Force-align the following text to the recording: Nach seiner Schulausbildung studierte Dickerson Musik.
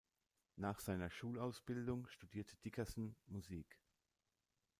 Nach 0.55 0.79
seiner 0.79 1.11
Schulausbildung 1.11 2.07
studierte 2.07 2.57
Dickerson 2.57 3.15
Musik. 3.27 3.79